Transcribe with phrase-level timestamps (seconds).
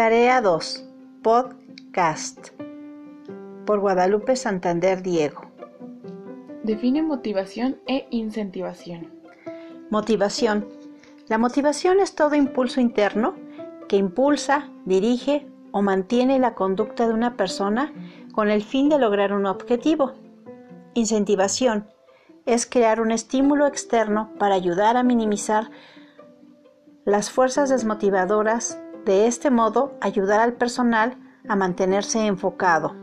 [0.00, 0.86] Tarea 2.
[1.22, 2.52] Podcast.
[3.66, 5.42] Por Guadalupe Santander Diego.
[6.62, 9.12] Define motivación e incentivación.
[9.90, 10.66] Motivación.
[11.28, 13.34] La motivación es todo impulso interno
[13.90, 17.92] que impulsa, dirige o mantiene la conducta de una persona
[18.32, 20.14] con el fin de lograr un objetivo.
[20.94, 21.90] Incentivación.
[22.46, 25.70] Es crear un estímulo externo para ayudar a minimizar
[27.04, 31.16] las fuerzas desmotivadoras, de este modo ayudar al personal
[31.48, 32.94] a mantenerse enfocado.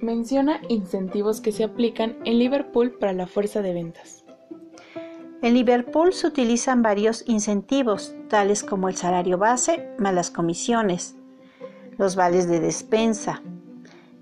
[0.00, 4.24] Menciona incentivos que se aplican en Liverpool para la fuerza de ventas.
[5.42, 11.16] En Liverpool se utilizan varios incentivos, tales como el salario base más las comisiones,
[11.96, 13.42] los vales de despensa,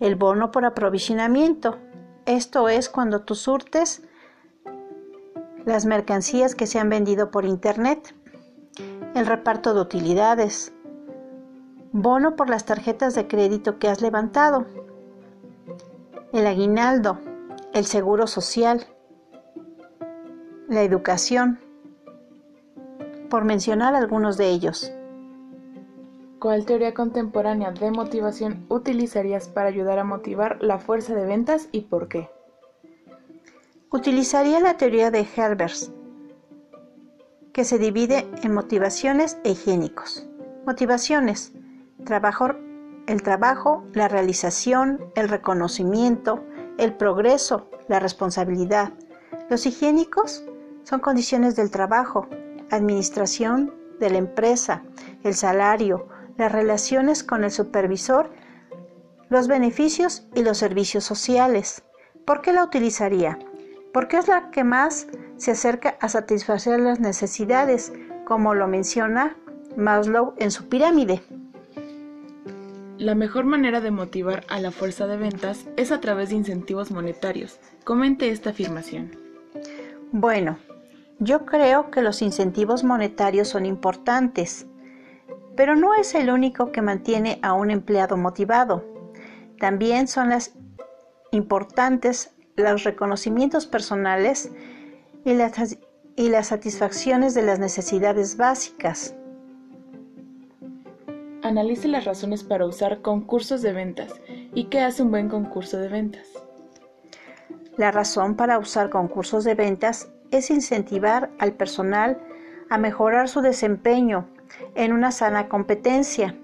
[0.00, 1.78] el bono por aprovisionamiento,
[2.26, 4.02] esto es cuando tú surtes
[5.64, 8.14] las mercancías que se han vendido por Internet,
[9.14, 10.72] el reparto de utilidades,
[11.92, 14.64] bono por las tarjetas de crédito que has levantado,
[16.32, 17.18] el aguinaldo,
[17.74, 18.86] el seguro social,
[20.68, 21.60] la educación,
[23.28, 24.90] por mencionar algunos de ellos.
[26.38, 31.82] ¿Cuál teoría contemporánea de motivación utilizarías para ayudar a motivar la fuerza de ventas y
[31.82, 32.30] por qué?
[33.90, 35.92] Utilizaría la teoría de Herbers,
[37.52, 40.26] que se divide en motivaciones e higiénicos.
[40.66, 41.52] Motivaciones,
[42.04, 42.50] trabajo,
[43.06, 46.44] el trabajo, la realización, el reconocimiento,
[46.78, 48.92] el progreso, la responsabilidad.
[49.50, 50.44] Los higiénicos
[50.84, 52.28] son condiciones del trabajo,
[52.70, 54.82] administración de la empresa,
[55.22, 58.30] el salario, las relaciones con el supervisor,
[59.28, 61.82] los beneficios y los servicios sociales.
[62.24, 63.38] ¿Por qué la utilizaría?
[63.92, 65.06] Porque es la que más
[65.36, 67.92] se acerca a satisfacer las necesidades,
[68.24, 69.36] como lo menciona
[69.76, 71.22] Maslow en su pirámide.
[73.02, 76.92] La mejor manera de motivar a la fuerza de ventas es a través de incentivos
[76.92, 77.58] monetarios.
[77.82, 79.10] Comente esta afirmación.
[80.12, 80.56] Bueno,
[81.18, 84.68] yo creo que los incentivos monetarios son importantes,
[85.56, 88.84] pero no es el único que mantiene a un empleado motivado.
[89.58, 90.52] También son las
[91.32, 94.52] importantes los reconocimientos personales
[95.24, 95.76] y las,
[96.14, 99.16] y las satisfacciones de las necesidades básicas.
[101.42, 104.12] Analice las razones para usar concursos de ventas
[104.54, 106.28] y qué hace un buen concurso de ventas.
[107.76, 112.20] La razón para usar concursos de ventas es incentivar al personal
[112.70, 114.28] a mejorar su desempeño
[114.76, 116.36] en una sana competencia,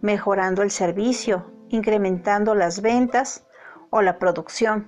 [0.00, 3.44] mejorando el servicio, incrementando las ventas
[3.90, 4.86] o la producción,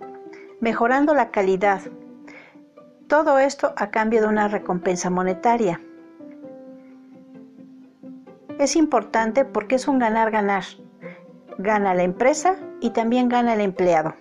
[0.60, 1.82] mejorando la calidad.
[3.06, 5.80] Todo esto a cambio de una recompensa monetaria.
[8.58, 10.64] Es importante porque es un ganar-ganar.
[11.58, 14.14] Gana la empresa y también gana el empleado.